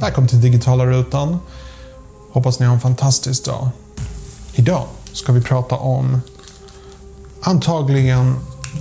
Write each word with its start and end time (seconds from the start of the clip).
Välkommen 0.00 0.28
till 0.28 0.40
digitala 0.40 0.86
rutan. 0.86 1.38
Hoppas 2.32 2.60
ni 2.60 2.66
har 2.66 2.74
en 2.74 2.80
fantastisk 2.80 3.44
dag. 3.44 3.68
Idag 4.54 4.86
ska 5.12 5.32
vi 5.32 5.40
prata 5.40 5.76
om 5.76 6.20
antagligen 7.40 8.36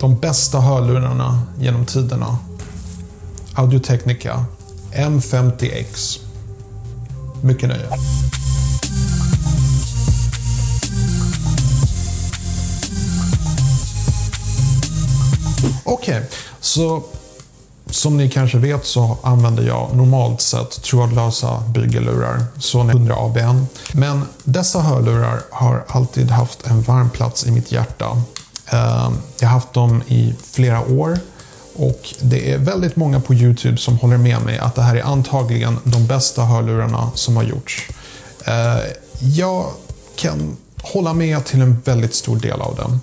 de 0.00 0.16
bästa 0.18 0.60
hörlurarna 0.60 1.42
genom 1.60 1.86
tiderna. 1.86 2.38
Audio-Technica 3.54 4.44
M50X. 4.92 6.18
Mycket 7.42 7.68
nöje. 7.68 7.88
Okej, 15.84 16.16
okay, 16.16 16.22
så 16.60 17.02
som 17.90 18.16
ni 18.16 18.30
kanske 18.30 18.58
vet 18.58 18.86
så 18.86 19.18
använder 19.22 19.62
jag 19.62 19.96
normalt 19.96 20.40
sett 20.40 20.82
trådlösa 20.82 21.62
bygellurar, 21.74 22.44
Sony 22.58 22.92
100 22.92 23.14
ABN. 23.18 23.66
Men 23.92 24.22
dessa 24.44 24.80
hörlurar 24.80 25.40
har 25.50 25.84
alltid 25.88 26.30
haft 26.30 26.66
en 26.66 26.82
varm 26.82 27.10
plats 27.10 27.46
i 27.46 27.50
mitt 27.50 27.72
hjärta. 27.72 28.22
Ehm, 28.66 29.12
jag 29.40 29.48
har 29.48 29.54
haft 29.54 29.72
dem 29.72 30.02
i 30.08 30.34
flera 30.52 30.80
år 30.80 31.18
och 31.76 32.14
det 32.20 32.52
är 32.52 32.58
väldigt 32.58 32.96
många 32.96 33.20
på 33.20 33.34
Youtube 33.34 33.76
som 33.76 33.98
håller 33.98 34.16
med 34.16 34.42
mig 34.42 34.58
att 34.58 34.74
det 34.74 34.82
här 34.82 34.96
är 34.96 35.02
antagligen 35.02 35.78
de 35.84 36.06
bästa 36.06 36.44
hörlurarna 36.44 37.10
som 37.14 37.36
har 37.36 37.44
gjorts. 37.44 37.88
Ehm, 38.44 38.78
jag 39.20 39.66
kan 40.16 40.56
hålla 40.82 41.12
med 41.12 41.44
till 41.44 41.60
en 41.60 41.80
väldigt 41.84 42.14
stor 42.14 42.36
del 42.36 42.60
av 42.60 42.76
dem. 42.76 43.00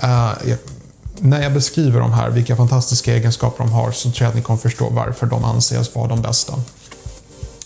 Ehm, 0.00 0.56
när 1.18 1.42
jag 1.42 1.52
beskriver 1.52 2.00
de 2.00 2.12
här, 2.12 2.30
vilka 2.30 2.56
fantastiska 2.56 3.16
egenskaper 3.16 3.64
de 3.64 3.72
har, 3.72 3.92
så 3.92 4.10
tror 4.10 4.24
jag 4.24 4.28
att 4.28 4.34
ni 4.34 4.42
kommer 4.42 4.58
förstå 4.58 4.88
varför 4.90 5.26
de 5.26 5.44
anses 5.44 5.94
vara 5.94 6.08
de 6.08 6.22
bästa. 6.22 6.54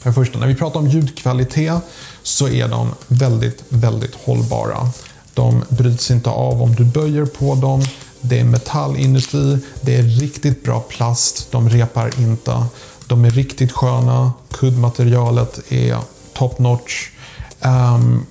För 0.01 0.13
första, 0.13 0.39
när 0.39 0.47
vi 0.47 0.55
pratar 0.55 0.81
om 0.81 0.89
ljudkvalitet 0.89 1.83
så 2.23 2.49
är 2.49 2.69
de 2.69 2.89
väldigt, 3.07 3.65
väldigt 3.69 4.15
hållbara. 4.15 4.91
De 5.35 5.65
bryts 5.69 6.11
inte 6.11 6.31
av 6.31 6.63
om 6.63 6.75
du 6.75 6.85
böjer 6.85 7.25
på 7.25 7.55
dem. 7.55 7.83
Det 8.21 8.41
är 8.41 8.45
metall 8.45 8.97
inuti. 8.97 9.59
Det 9.81 9.97
är 9.97 10.03
riktigt 10.03 10.65
bra 10.65 10.81
plast. 10.81 11.53
De 11.53 11.69
repar 11.69 12.21
inte. 12.21 12.65
De 13.07 13.25
är 13.25 13.31
riktigt 13.31 13.73
sköna. 13.73 14.33
Kuddmaterialet 14.51 15.73
är 15.73 15.99
top 16.33 16.59
notch. 16.59 17.09
Um, 17.61 18.27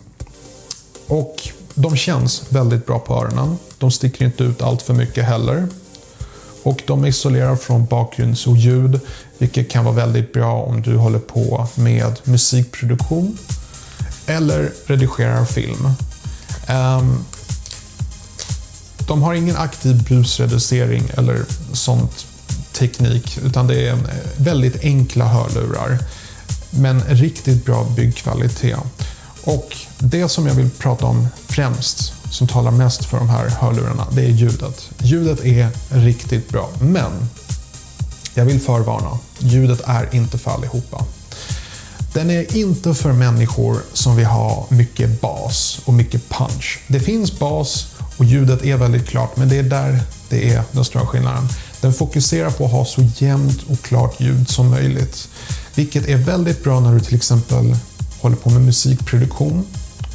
och 1.07 1.49
de 1.73 1.95
känns 1.95 2.43
väldigt 2.49 2.85
bra 2.85 2.99
på 2.99 3.13
öronen. 3.13 3.57
De 3.77 3.91
sticker 3.91 4.25
inte 4.25 4.43
ut 4.43 4.61
allt 4.61 4.81
för 4.81 4.93
mycket 4.93 5.25
heller. 5.25 5.67
Och 6.63 6.81
de 6.87 7.05
isolerar 7.05 7.55
från 7.55 7.85
bakgrundsljud, 7.85 8.99
vilket 9.37 9.69
kan 9.69 9.85
vara 9.85 9.95
väldigt 9.95 10.33
bra 10.33 10.63
om 10.63 10.81
du 10.81 10.97
håller 10.97 11.19
på 11.19 11.67
med 11.75 12.19
musikproduktion 12.23 13.37
eller 14.25 14.71
redigerar 14.85 15.45
film. 15.45 15.85
Um, 16.69 17.25
de 19.07 19.21
har 19.21 19.33
ingen 19.33 19.57
aktiv 19.57 20.03
brusreducering 20.03 21.11
eller 21.17 21.45
sånt 21.73 22.25
teknik, 22.73 23.39
utan 23.45 23.67
det 23.67 23.87
är 23.87 23.93
eh, 23.93 23.99
väldigt 24.37 24.83
enkla 24.83 25.25
hörlurar. 25.25 25.99
Men 26.69 27.01
riktigt 27.01 27.65
bra 27.65 27.87
byggkvalitet. 27.95 28.79
Och 29.49 29.77
det 29.97 30.29
som 30.29 30.47
jag 30.47 30.53
vill 30.53 30.69
prata 30.69 31.05
om 31.05 31.27
främst, 31.47 32.13
som 32.31 32.47
talar 32.47 32.71
mest 32.71 33.05
för 33.05 33.17
de 33.17 33.29
här 33.29 33.49
hörlurarna, 33.49 34.07
det 34.11 34.21
är 34.21 34.29
ljudet. 34.29 34.89
Ljudet 34.97 35.45
är 35.45 35.69
riktigt 35.89 36.49
bra, 36.49 36.69
men 36.81 37.11
jag 38.33 38.45
vill 38.45 38.59
förvarna. 38.61 39.19
Ljudet 39.39 39.81
är 39.85 40.15
inte 40.15 40.37
för 40.37 40.51
allihopa. 40.51 41.05
Den 42.13 42.29
är 42.29 42.57
inte 42.57 42.93
för 42.93 43.13
människor 43.13 43.77
som 43.93 44.15
vill 44.15 44.25
ha 44.25 44.67
mycket 44.69 45.21
bas 45.21 45.81
och 45.85 45.93
mycket 45.93 46.29
punch. 46.29 46.79
Det 46.87 46.99
finns 46.99 47.39
bas 47.39 47.87
och 48.17 48.25
ljudet 48.25 48.65
är 48.65 48.77
väldigt 48.77 49.07
klart, 49.07 49.37
men 49.37 49.49
det 49.49 49.57
är 49.57 49.63
där 49.63 49.99
det 50.29 50.53
är 50.53 50.63
den 50.71 50.85
stora 50.85 51.05
skillnaden. 51.05 51.47
Den 51.81 51.93
fokuserar 51.93 52.51
på 52.51 52.65
att 52.65 52.71
ha 52.71 52.85
så 52.85 53.01
jämnt 53.17 53.63
och 53.69 53.81
klart 53.81 54.21
ljud 54.21 54.49
som 54.49 54.69
möjligt. 54.69 55.29
Vilket 55.75 56.07
är 56.07 56.17
väldigt 56.17 56.63
bra 56.63 56.79
när 56.79 56.93
du 56.93 56.99
till 56.99 57.15
exempel 57.15 57.75
håller 58.21 58.35
på 58.35 58.49
med 58.49 58.61
musikproduktion, 58.61 59.65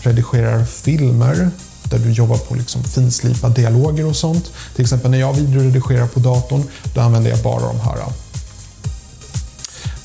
redigerar 0.03 0.65
filmer 0.65 1.51
där 1.85 1.99
du 1.99 2.13
jobbar 2.13 2.37
på 2.37 2.55
liksom 2.55 2.85
finslipa 2.85 3.49
dialoger 3.49 4.07
och 4.07 4.17
sånt. 4.17 4.53
Till 4.75 4.83
exempel 4.83 5.11
när 5.11 5.19
jag 5.19 5.33
videoredigerar 5.33 6.07
på 6.07 6.21
datorn, 6.21 6.63
då 6.95 7.01
använder 7.01 7.31
jag 7.31 7.43
bara 7.43 7.67
de 7.67 7.81
här. 7.81 7.99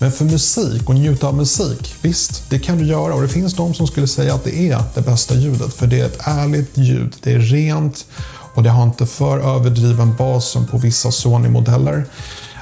Men 0.02 0.12
för 0.12 0.26
musik 0.26 0.90
och 0.90 0.96
njuta 0.96 1.28
av 1.28 1.36
musik, 1.36 1.96
visst, 2.02 2.50
det 2.50 2.60
kan 2.60 2.78
du 2.78 2.86
göra 2.86 3.14
och 3.14 3.22
det 3.22 3.30
finns 3.30 3.54
de 3.54 3.74
som 3.74 3.88
skulle 3.88 4.08
säga 4.08 4.34
att 4.34 4.44
det 4.44 4.56
är 4.56 4.84
det 4.96 5.02
bästa 5.02 5.36
ljudet 5.36 5.74
för 5.74 5.88
det 5.88 6.00
är 6.00 6.06
ett 6.06 6.20
ärligt 6.24 6.78
ljud, 6.78 7.16
det 7.24 7.34
är 7.34 7.40
rent 7.40 8.06
och 8.54 8.64
det 8.64 8.70
har 8.70 8.84
inte 8.84 9.06
för 9.06 9.40
överdriven 9.40 10.16
bas 10.16 10.50
som 10.50 10.68
på 10.68 10.78
vissa 10.78 11.12
Sony-modeller. 11.12 12.06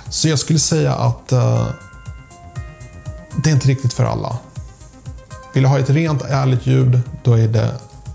Så 0.09 0.29
jag 0.29 0.39
skulle 0.39 0.59
säga 0.59 0.93
att 0.93 1.33
uh, 1.33 1.67
det 3.43 3.49
är 3.49 3.53
inte 3.53 3.67
riktigt 3.67 3.93
för 3.93 4.03
alla. 4.03 4.37
Vill 5.57 5.63
du 5.63 5.69
ha 5.69 5.79
ett 5.79 5.89
rent, 5.89 6.21
ärligt 6.21 6.65
ljud, 6.65 7.01
då 7.23 7.33
är, 7.33 7.47
det, 7.47 7.71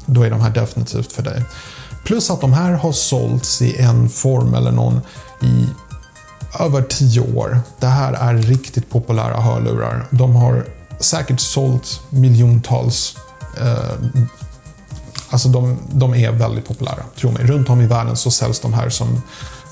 då 0.07 0.23
är 0.23 0.31
de 0.31 0.41
här 0.41 0.51
definitivt 0.51 1.13
för 1.13 1.23
dig. 1.23 1.45
Plus 2.05 2.31
att 2.31 2.41
de 2.41 2.53
här 2.53 2.73
har 2.73 2.93
sålts 2.93 3.63
i 3.63 3.77
en 3.77 4.09
form 4.09 4.55
eller 4.55 4.73
någon 4.73 5.01
i 5.43 5.67
över 6.61 6.83
tio 6.83 7.21
år. 7.21 7.61
Det 7.81 7.87
här 7.87 8.13
är 8.13 8.35
riktigt 8.35 8.91
populära 8.91 9.41
hörlurar. 9.41 10.07
De 10.11 10.37
har 10.37 10.65
säkert 11.01 11.41
sålt 11.41 12.01
miljontals. 12.11 13.17
Eh, 13.61 14.25
alltså 15.31 15.49
de, 15.49 15.79
de, 15.93 16.15
är 16.15 16.31
väldigt 16.33 16.69
populära, 16.69 17.03
tro 17.17 17.31
mig. 17.31 17.47
Runt 17.47 17.71
om 17.71 17.81
i 17.81 17.87
världen 17.87 18.17
så 18.17 18.31
säljs 18.31 18.61
de 18.61 18.73
här 18.73 18.89
som 18.89 19.23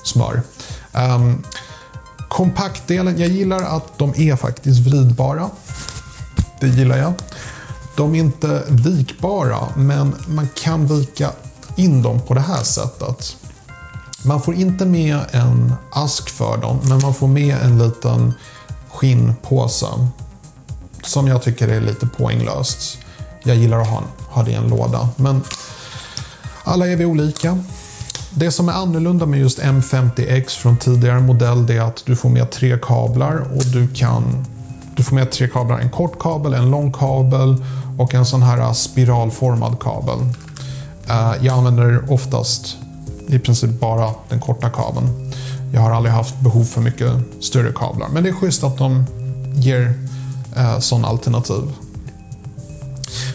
smör. 0.05 0.43
Um, 0.93 1.45
kompaktdelen, 2.29 3.21
jag 3.21 3.29
gillar 3.29 3.63
att 3.77 3.99
de 3.99 4.15
är 4.17 4.37
faktiskt 4.37 4.81
vridbara. 4.81 5.51
Det 6.61 6.69
gillar 6.69 6.97
jag. 6.99 7.13
De 7.97 8.15
är 8.15 8.19
inte 8.19 8.63
vikbara, 8.69 9.59
men 9.77 10.15
man 10.27 10.49
kan 10.55 10.87
vika 10.87 11.31
in 11.77 12.03
dem 12.03 12.21
på 12.21 12.35
det 12.35 12.41
här 12.41 12.63
sättet. 12.63 13.37
Man 14.25 14.43
får 14.43 14.55
inte 14.55 14.87
med 14.87 15.19
en 15.31 15.75
ask 15.93 16.31
för 16.31 16.57
dem, 16.57 16.81
men 16.83 17.01
man 17.01 17.15
får 17.15 17.29
med 17.29 17.57
en 17.63 17.79
liten 17.79 18.35
skinnpåse. 18.91 19.87
Som 21.03 21.29
jag 21.29 21.43
tycker 21.43 21.69
är 21.69 21.81
lite 21.81 22.07
poänglöst. 22.07 22.99
Jag 23.43 23.57
gillar 23.57 23.81
att 23.81 23.89
ha, 23.89 24.03
ha 24.29 24.43
det 24.43 24.51
i 24.51 24.55
en 24.55 24.69
låda, 24.69 25.09
men 25.17 25.43
alla 26.65 26.87
är 26.87 26.97
vi 26.97 27.05
olika. 27.05 27.59
Det 28.31 28.51
som 28.51 28.69
är 28.69 28.73
annorlunda 28.73 29.27
med 29.27 29.41
just 29.41 29.59
M50X 29.59 30.49
från 30.49 30.77
tidigare 30.77 31.21
modell 31.21 31.67
det 31.67 31.77
är 31.77 31.81
att 31.81 32.03
du 32.07 32.17
får 32.17 32.29
med 32.29 32.51
tre 32.51 32.79
kablar 32.83 33.37
och 33.57 33.65
du 33.65 33.89
kan 33.89 34.47
du 34.97 35.03
får 35.03 35.15
med 35.15 35.31
tre 35.31 35.49
kablar. 35.49 35.79
En 35.79 35.91
kort 35.91 36.19
kabel, 36.19 36.55
en 36.55 36.71
lång 36.71 36.93
kabel 36.93 37.65
och 37.99 38.15
en 38.15 38.27
sån 38.27 38.43
här 38.43 38.59
äh, 38.59 38.73
spiralformad 38.73 39.81
kabel. 39.81 40.19
Äh, 41.09 41.33
jag 41.47 41.59
använder 41.59 42.13
oftast 42.13 42.77
i 43.27 43.39
princip 43.39 43.81
bara 43.81 44.11
den 44.29 44.41
korta 44.41 44.71
kabeln. 44.71 45.33
Jag 45.73 45.81
har 45.81 45.91
aldrig 45.91 46.15
haft 46.15 46.41
behov 46.41 46.65
för 46.65 46.81
mycket 46.81 47.13
större 47.41 47.73
kablar, 47.73 48.09
men 48.09 48.23
det 48.23 48.29
är 48.29 48.33
schysst 48.33 48.65
att 48.65 48.79
de 48.79 49.05
ger 49.55 49.95
eh, 50.57 50.79
sån 50.79 51.05
alternativ. 51.05 51.63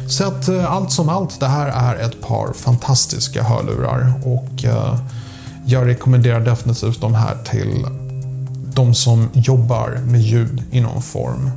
Så 0.08 0.28
att 0.28 0.48
eh, 0.48 0.72
allt 0.72 0.92
som 0.92 1.10
allt, 1.10 1.40
det 1.40 1.48
här 1.48 1.68
är 1.68 2.06
ett 2.06 2.22
par 2.22 2.54
fantastiska 2.54 3.44
hörlurar 3.44 4.14
och 4.24 4.66
eh, 4.66 5.00
jag 5.66 5.88
rekommenderar 5.88 6.40
definitivt 6.40 7.02
de 7.02 7.16
här 7.16 7.38
till 7.52 7.86
de 8.76 8.94
som 8.94 9.30
jobbar 9.34 10.00
med 10.06 10.22
ljud 10.22 10.64
i 10.72 10.82
någon 10.82 11.02
form. 11.02 11.52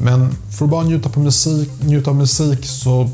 Men 0.00 0.36
för 0.50 0.64
att 0.64 0.70
bara 0.70 0.82
njuta, 0.82 1.08
på 1.08 1.20
musik, 1.20 1.70
njuta 1.80 2.10
av 2.10 2.16
musik 2.16 2.64
så 2.64 3.10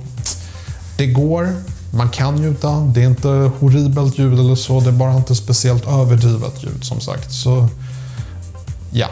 det 0.97 1.07
går. 1.07 1.53
Man 1.91 2.09
kan 2.09 2.35
njuta. 2.35 2.81
Det 2.81 3.03
är 3.03 3.07
inte 3.07 3.29
horribelt 3.29 4.19
ljud 4.19 4.39
eller 4.39 4.55
så. 4.55 4.81
Det 4.81 4.89
är 4.89 4.93
bara 4.93 5.17
inte 5.17 5.35
speciellt 5.35 5.87
överdrivet 5.87 6.65
ljud 6.65 6.85
som 6.85 7.01
sagt. 7.01 7.33
Så 7.33 7.69
ja, 8.91 9.07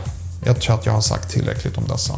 jag 0.44 0.60
tror 0.60 0.74
att 0.74 0.86
jag 0.86 0.92
har 0.92 1.00
sagt 1.00 1.30
tillräckligt 1.30 1.78
om 1.78 1.84
dessa. 1.88 2.14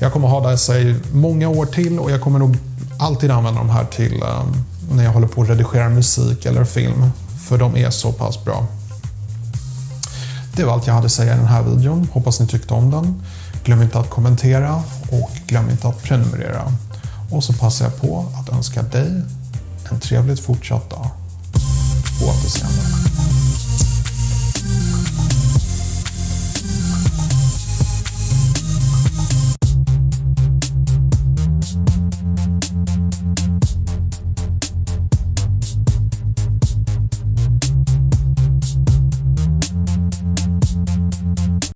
Jag 0.00 0.12
kommer 0.12 0.28
ha 0.28 0.50
dessa 0.50 0.80
i 0.80 0.96
många 1.12 1.48
år 1.48 1.66
till 1.66 1.98
och 1.98 2.10
jag 2.10 2.20
kommer 2.20 2.38
nog 2.38 2.56
alltid 2.98 3.30
använda 3.30 3.60
de 3.60 3.70
här 3.70 3.84
till 3.84 4.22
eh, 4.22 4.44
när 4.92 5.04
jag 5.04 5.12
håller 5.12 5.28
på 5.28 5.42
att 5.42 5.48
redigera 5.48 5.88
musik 5.88 6.46
eller 6.46 6.64
film. 6.64 7.10
För 7.48 7.58
de 7.58 7.76
är 7.76 7.90
så 7.90 8.12
pass 8.12 8.44
bra. 8.44 8.66
Det 10.56 10.64
var 10.64 10.72
allt 10.72 10.86
jag 10.86 10.94
hade 10.94 11.06
att 11.06 11.12
säga 11.12 11.34
i 11.34 11.36
den 11.36 11.46
här 11.46 11.62
videon. 11.62 12.08
Hoppas 12.12 12.40
ni 12.40 12.46
tyckte 12.46 12.74
om 12.74 12.90
den. 12.90 13.22
Glöm 13.64 13.82
inte 13.82 13.98
att 13.98 14.10
kommentera 14.10 14.82
och 15.10 15.30
glöm 15.46 15.70
inte 15.70 15.88
att 15.88 16.02
prenumerera. 16.02 16.72
Och 17.30 17.44
så 17.44 17.52
passar 17.52 17.84
jag 17.84 18.00
på 18.00 18.26
att 18.40 18.48
önska 18.48 18.82
dig 18.82 19.22
en 19.90 20.00
trevligt 20.00 20.40
fortsatt 20.40 20.90
dag. 20.90 21.10
På 22.20 22.26
återseende. 22.26 22.63